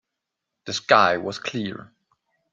[0.65, 1.91] The sky was clear.